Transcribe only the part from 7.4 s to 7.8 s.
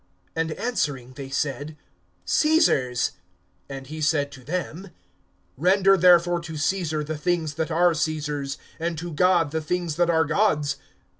that